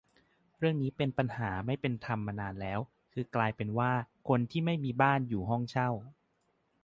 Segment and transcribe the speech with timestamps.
[0.57, 2.79] เรื่องนี้เป็นปัญหาไม่เป็นธรรมมานานแล้ว
[3.13, 3.91] คือกลายเป็นว่า
[4.27, 5.89] คนที่ไม่มีบ้าน อยู่ห้องเช่า